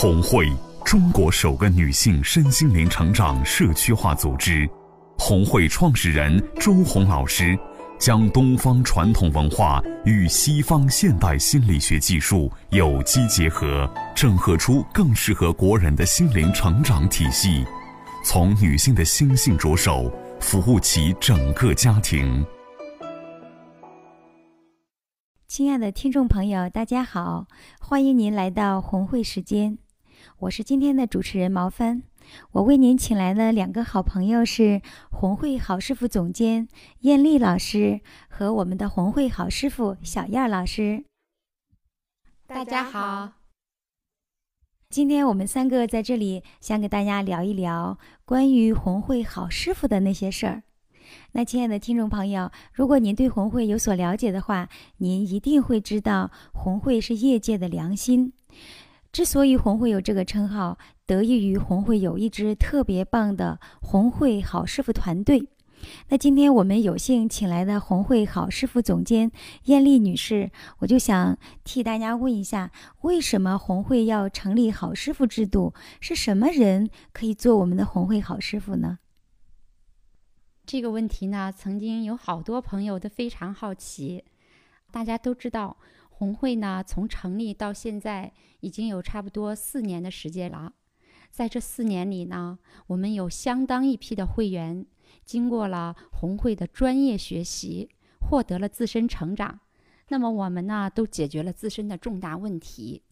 [0.00, 0.50] 红会，
[0.82, 4.66] 中国首个女性身心灵成长社区化组织。
[5.18, 7.54] 红会创始人周红老师，
[7.98, 13.86] 将东方传统文化与西方现代心理学技术有机结合，
[14.16, 17.62] 整合出更适合国人的心灵成长体系。
[18.24, 20.10] 从女性的心性着手，
[20.40, 22.42] 服务其整个家庭。
[25.46, 27.48] 亲爱的听众朋友，大家好，
[27.78, 29.76] 欢迎您来到红会时间，
[30.40, 32.02] 我是今天的主持人毛帆。
[32.52, 36.68] 我为您请来的两个好朋友是红会好师傅总监
[37.00, 41.04] 艳丽老师和我们的红会好师傅小燕老师。
[42.46, 43.32] 大家好，
[44.88, 50.62] 今天我们三个在这里想给大家聊一聊关于红会好师傅的那些事儿。
[51.32, 54.68] 那，亲爱的听众朋友，如果您对红会有所了解的话，
[54.98, 58.32] 您一定会知道红会是业界的良心。
[59.12, 65.48] 之所以红会有这个称号，得益于红会有一支特别棒的红会好师傅团队。
[66.10, 69.32] 那今天我们有幸请来的红会好师傅总监
[69.64, 75.72] 艳丽女士，我就想替大家问一下：为什么红会要成立好师傅制度？
[76.00, 78.98] 是什么人可以做我们的红会好师傅呢？
[80.66, 84.24] 这个问题呢，曾经有好多朋友都非常好奇。
[84.92, 85.78] 大家都知道，
[86.20, 90.74] 红会呢从成立到现在已经有差不多四年的时间了。
[91.30, 94.84] 在这四年里呢，我们有相当一批的会员
[95.24, 97.88] 经过了红会的专业学习，
[98.20, 99.60] 获得了自身成长。
[100.08, 103.02] 那么我们呢，都解决了自身的重大问题。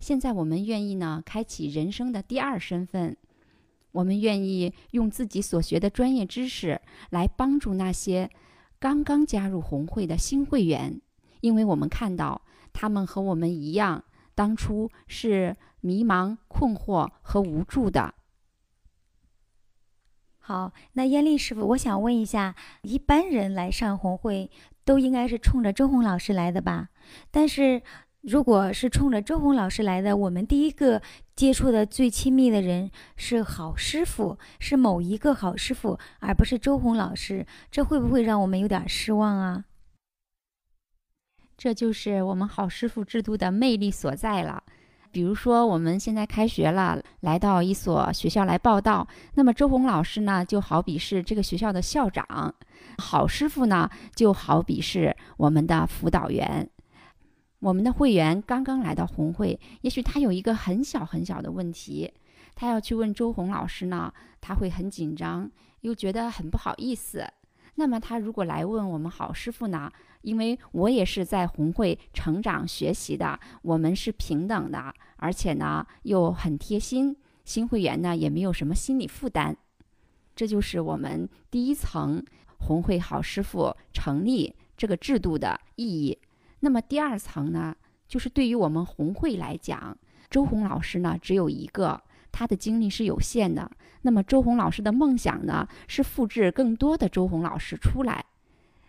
[0.00, 3.16] 现在我们愿意呢，开启人生的第二身份。
[3.92, 8.28] 我们愿意用自己所学的专业知识来帮助那些
[8.80, 11.00] 刚刚加入红会的新会员，
[11.40, 18.14] 因为我们看到他们和我们一样，当初是迷茫、困惑和无助的。
[20.38, 24.50] 好，那艳丽师傅，我想问一下，一般人来上红会
[24.84, 26.88] 都应该是冲着周红老师来的吧？
[27.30, 27.82] 但是。
[28.22, 31.00] 如果是冲着周红老师来的，我们第一个
[31.36, 39.64] 接触的最亲密的人是好师傅，是某一个好师傅，而不是周红老师，这会不会让我们有点失望啊？
[41.58, 44.62] 这就是我们好师傅制度的魅力所在了。
[45.10, 52.54] 比如说，我们现在开学了，来到一所学校来报道，那么周红老师呢，就好比是这个学校的校长，
[52.98, 56.70] 好师傅呢，就好比是我们的辅导员。
[57.58, 62.12] 我们的会员刚刚来到红会，也许他有一个很小很小的问题，
[62.54, 67.26] 他要去问周红老师呢，他会很紧张，又觉得很不好意思。
[67.78, 69.88] 那么他如果来问我们好师傅呢？
[70.22, 79.56] 因为我也是在红会成长学习的，我们是平等的，而且呢又很贴心，新会员呢也没有什么心理负担。
[80.34, 82.20] 这就是我们第一层
[82.58, 86.18] 红会好师傅成立这个制度的意义。
[86.58, 87.76] 那么第二层呢，
[88.08, 89.96] 就是对于我们红会来讲，
[90.28, 92.02] 周红老师呢只有一个，
[92.38, 93.68] 他的精力是有限的。
[94.02, 98.24] 那么周红老师的梦想呢，是复制更多的周红老师出来。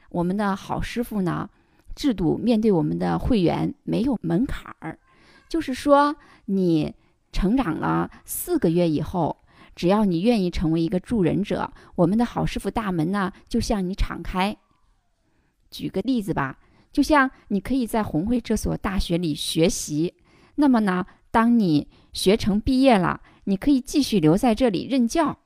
[0.10, 1.50] 我们的好师傅呢，
[1.96, 5.00] 制度面对我们的会员没有门槛儿，
[5.48, 6.16] 就是说
[6.46, 6.94] 你
[7.32, 9.36] 成长了四个月以后，
[9.76, 14.56] 只要你愿意成为一个助人者，我们的好师傅大门呢就向你敞开。
[15.72, 16.60] 举个例子吧。
[16.92, 20.16] 就像你可以在红会这所大学里学习，
[20.56, 25.40] 那么呢，当你学成毕业了，你可以继续留在这里任教。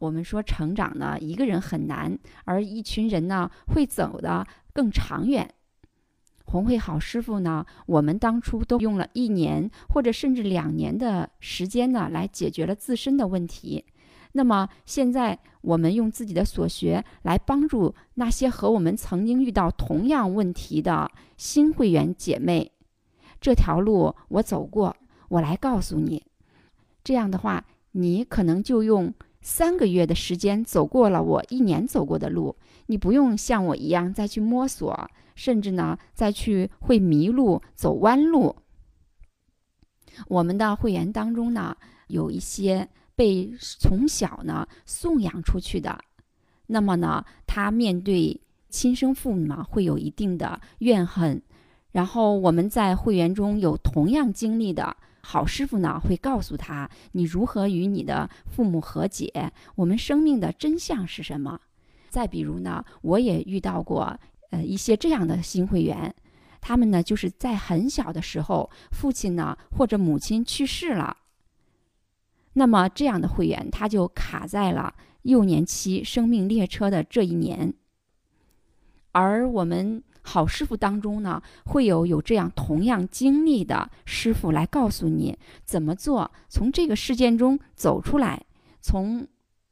[0.00, 5.54] 我们说成长呢，一个人很难，而一群人呢会走得更长远。
[6.44, 13.84] 红会好师傅呢，我们当初都用了一年或者甚至两年的时间呢，来解决了自身的问题。
[14.32, 22.72] 那么现在，我们用自己的所学来帮助那些和我们曾经遇到同样问题的新会员姐妹。
[23.40, 24.96] 这条路我走过，
[25.28, 26.24] 我来告诉你。
[27.08, 32.54] 这样的话，你可能就用三个月的时间走过了我一年走过的路。
[32.84, 38.54] 你不用像我一样再去摸索，甚至呢再去会迷路、走弯路。
[40.26, 41.74] 我们的会员当中呢，
[42.08, 42.86] 有一些。
[43.18, 45.98] 被从小呢送养出去的，
[46.68, 51.42] 那么呢，他面对亲生父母呢，会有一定的怨恨。
[51.90, 61.60] 然后我们在会员中有同样经历的好师傅呢，会告诉他你如何与你的父母和解，我们生命的真相是什么。
[62.08, 64.18] 再比如呢，我也遇到过
[64.50, 66.14] 呃一些这样的新会员，
[66.60, 71.16] 他们呢就是在很小的时候，父亲呢或者母亲去世了，
[72.54, 77.74] 那么这样的会员他就卡在了幼年期生命列车的这一年。
[79.12, 88.44] 而我们好师傅当中呢，会有有这样同样经历的师傅来告诉你怎么做，从这个事件中走出来，
[88.80, 89.26] 从。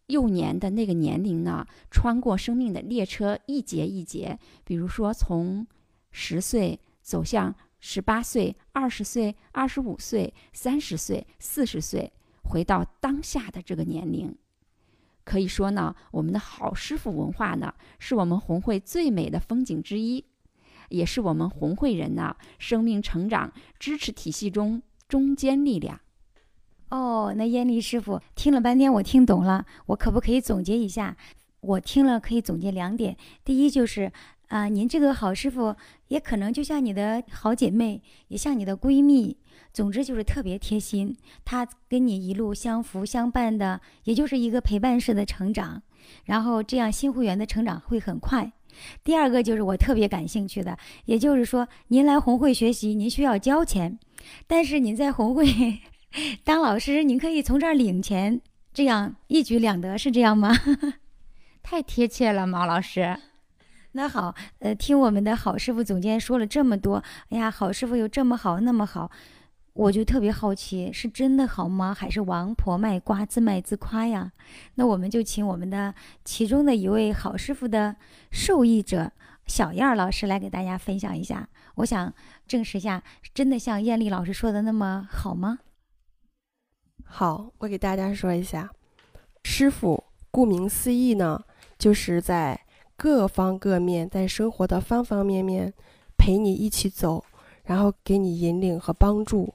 [0.09, 5.67] 幼年的那个年龄呢，穿过生命的列车一节一节，比如说从
[6.13, 12.13] 十岁走向十八岁、二十岁、二十五岁、三十岁、四十岁，
[12.45, 14.33] 回到当下的这个年龄。
[15.25, 20.25] 可以说呢，我们的好师傅文化呢，是我们红会最美的风景之一，
[20.89, 26.01] 也是我们红会人呐生命成长支持体系中中坚力量。
[26.91, 29.67] 哦，那燕丽师傅听了半天，我听懂了。
[29.87, 31.17] 我可不可以总结一下？
[31.61, 33.17] 我听了可以总结两点。
[33.45, 34.13] 第一就是，
[34.49, 35.75] 啊，您这个好师傅
[36.09, 39.37] 也可能就像你的好姐妹，也像你的闺蜜，
[39.73, 41.17] 总之就是特别贴心。
[41.45, 45.83] 她跟你一路相扶相伴的，也就是一个陪伴式的成长。
[46.25, 48.53] 然后这样新会员的成长会很快。
[49.03, 50.77] 第二个就是我特别感兴趣的，
[51.07, 53.99] 也就是说，您来红会学习，您需要交钱，
[54.47, 55.47] 但是您在红会。
[56.45, 58.41] 当老师，您可以从这儿领钱，
[58.73, 60.55] 这样一举两得，是这样吗？
[61.63, 63.17] 太贴切了，毛老师。
[63.93, 69.11] 那好，呃，听我们的好师傅总监说了这么多，哎呀，好师傅有这么好那么好，
[69.77, 71.93] 我就特别好奇，是真的好吗？
[71.93, 74.33] 还是王婆卖瓜，自卖自夸呀？
[74.77, 75.95] 那我们就请我们的
[76.25, 77.95] 其中的一位好师傅的
[78.31, 79.13] 受益者
[79.47, 81.47] 小燕老师来给大家分享一下。
[81.75, 82.13] 我想
[82.49, 83.03] 证实一下，
[83.35, 85.59] 真的像艳丽老师说的那么好吗？
[87.05, 88.71] 好，我给大家说一下，
[89.45, 91.43] 师傅顾名思义呢，
[91.77, 92.59] 就是在
[92.97, 95.75] 各方各面，在生活的方方面面
[96.17, 97.23] 陪你一起走，
[97.65, 99.53] 然后给你引领和帮助。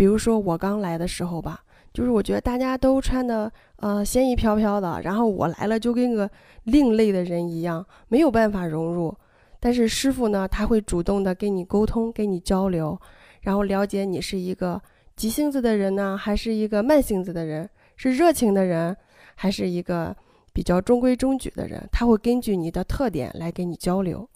[0.00, 1.62] 比如说我刚来的时候吧，
[1.92, 6.30] 就是我觉得大家都穿的呃仙衣飘飘的，然后我来了就跟个
[6.64, 9.14] 另类的人一样，没有办法融入。
[9.60, 12.98] 但是师傅呢，他会主动的跟你沟通，跟你交流，
[13.42, 14.80] 然后了解你是一个。
[15.16, 17.68] 急性子的人呢，还是一个慢性子的人？
[17.96, 18.96] 是热情的人，
[19.34, 20.16] 还是一个
[20.54, 21.86] 比较中规中矩的人？
[21.92, 24.26] 他会根据你的特点来跟你交流，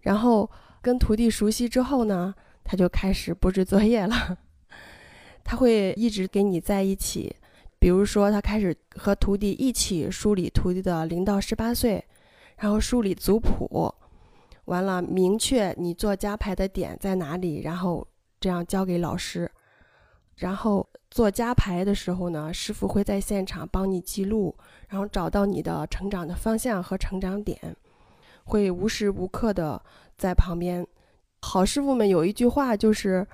[0.00, 0.50] 然后
[0.82, 4.36] 跟徒弟熟悉之后呢，他就开始布置作业了。
[5.44, 7.36] 他会一直跟你在一起，
[7.78, 12.02] 比如说他开始和徒弟一起梳理徒弟的零到十八岁，
[12.56, 13.94] 然后梳理族谱，
[14.64, 18.06] 完了明确你做加排的点在哪里，然后
[18.40, 19.50] 这样交给老师。
[20.36, 24.56] 然后做加排的时候呢，师傅会在现场帮你记录，
[24.88, 27.76] 然后找到你的成长的方向和成长点，
[28.44, 29.80] 会无时无刻的
[30.16, 30.84] 在旁边。
[31.40, 33.24] 好师傅们有一句话就是：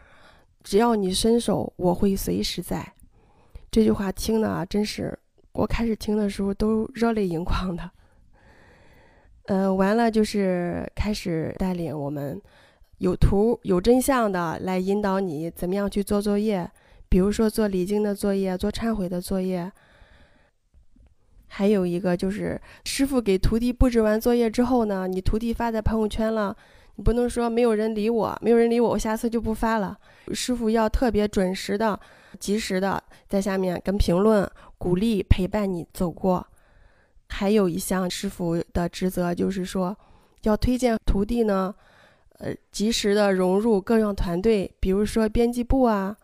[0.63, 2.93] 只要你伸手，我会随时在。
[3.71, 5.19] 这句话听的啊真是，
[5.53, 7.91] 我开始听的时候都热泪盈眶的。
[9.47, 12.41] 嗯，完了就是开始带领我们
[12.99, 16.71] 有图有真相的来引导你怎么样去做作业。
[17.09, 19.73] 比如说做礼经的作业，做忏悔的作业，
[21.49, 26.57] 还有一个就是师傅给徒弟布置完作业之后呢，你徒弟发在朋友圈了，
[27.01, 29.97] 不能说没有人理我，没有人理我，我下次就不发了。
[30.33, 31.99] 师傅要特别准时的、
[32.39, 34.49] 及时的在下面跟评论、
[34.79, 36.47] 鼓励、陪伴你走过。
[37.29, 39.97] 还有一项师傅的职责就是说，
[40.43, 41.75] 要推荐徒弟呢，
[42.39, 46.17] 呃，及时的融入各样团队，比如说编辑部啊。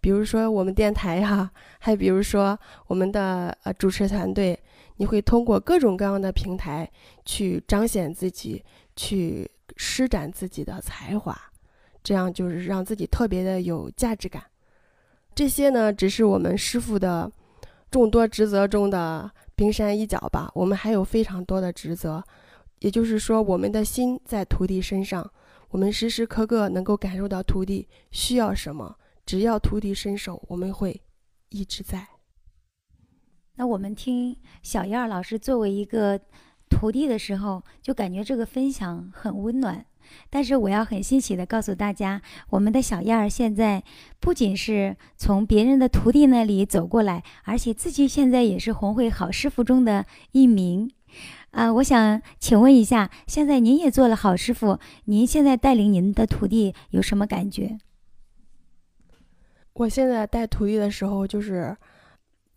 [0.00, 2.58] 比如说我们电台哈，还比如说
[2.88, 4.58] 我们的呃主持团队，
[4.96, 6.86] 你会通过各种各样的平台
[7.24, 8.62] 去彰显自己，
[8.94, 11.38] 去施展自己的才华，
[12.02, 14.44] 这样就是让自己特别的有价值感。
[15.34, 17.30] 这些呢，只是我们师傅的
[17.90, 20.50] 众多职责中的冰山一角吧。
[20.54, 22.22] 我们还有非常多的职责，
[22.80, 25.28] 也就是说，我们的心在徒弟身上，
[25.70, 28.96] 我们时时刻刻能够感受到徒弟需要什么。
[29.26, 31.02] 只要徒弟伸手，我们会
[31.48, 32.06] 一直在。
[33.56, 36.20] 那我们听小燕老师作为一个
[36.68, 39.86] 徒弟的时候，就感觉这个分享很温暖。
[40.28, 43.82] 但是我要很欣喜的告诉大家，我们的小燕儿现在
[44.20, 50.90] 不仅是从别人的徒弟那里走过来，而且自己现在也是红会好师傅中的一名。
[51.52, 57.78] 啊，我想请问一下，现在您也做了好师傅，您现在带领您的徒弟有什么感觉？
[59.72, 61.76] 我现在带徒弟的时候，就是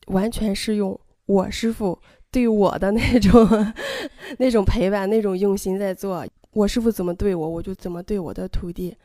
[0.07, 1.99] 完全是用我师傅
[2.31, 3.73] 对我的那种
[4.37, 6.25] 那种陪伴、那种用心在做。
[6.51, 8.95] 我师傅怎么对我，我就怎么对我的徒弟。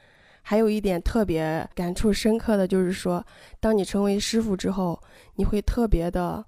[0.44, 3.24] 还有一点特别感触深刻的就是说，
[3.60, 5.00] 当你成为师傅之后，
[5.36, 6.44] 你会特别的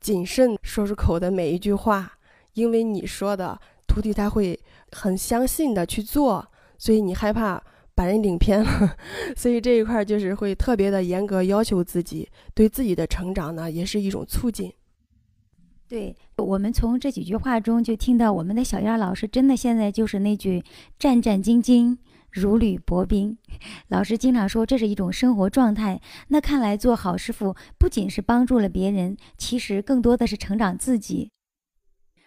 [0.00, 2.12] 谨慎说出口的每一句话，
[2.54, 4.58] 因为你说的徒弟他会
[4.92, 6.46] 很相信的去做，
[6.78, 7.62] 所以你害怕
[7.94, 8.96] 把人领偏了，
[9.36, 14.72] 所以这一块就是会特别的严格要求自己，对自己的成长呢也是一种促进。
[15.88, 20.64] 对我们从这几句话中就听到，我们的小燕老师真的现在就是那句
[20.98, 21.98] 战战兢兢。
[22.32, 23.38] 如履薄冰，
[23.86, 26.00] 老师经常说这是一种生活状态。
[26.26, 31.30] 那看来做好师傅不仅是帮助了别人，其实更多的是成长自己。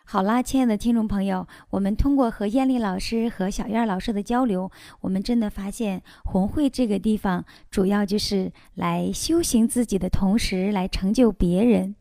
[0.06, 4.72] 好啦，亲爱的听众朋友，我们通过和艳丽老师和小燕老师的交流，
[5.02, 11.96] 我们真的发现红会这个地方主要就是来修行自己的同时，来成就别人。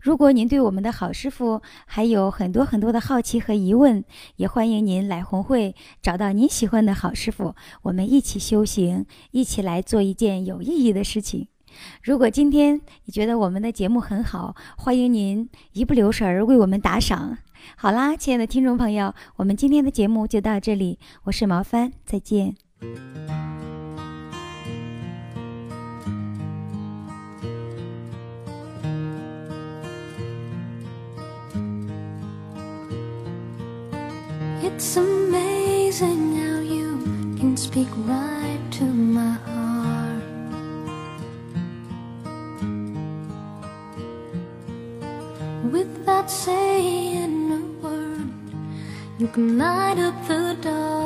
[0.00, 4.04] 如果您对我们的好师傅还有很多很多的好奇和疑问，
[4.36, 11.48] 也欢迎您来红会找到您喜欢的好师傅，我们一起修行，一起来做一件有意义的事情。
[12.02, 17.38] 如果今天你觉得我们的节目很好，欢迎您一不留神儿为我们打赏。
[17.76, 22.56] 好啦，亲爱的听众朋友，我们今天的节目就到这里，我是毛帆，再见。
[34.74, 36.98] It's amazing how you
[37.38, 40.22] can speak right to my heart.
[45.70, 48.30] Without saying a word,
[49.18, 50.99] you can light up the dark.